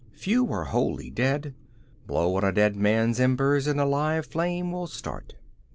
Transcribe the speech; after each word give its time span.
Few 0.15 0.51
are 0.51 0.63
wholly 0.65 1.11
dead: 1.11 1.53
Blow 2.07 2.35
on 2.35 2.43
a 2.43 2.51
dead 2.51 2.75
man's 2.75 3.19
embers 3.19 3.67
And 3.67 3.79
a 3.79 3.85
live 3.85 4.25
flame 4.25 4.71
will 4.71 4.87
start. 4.87 5.35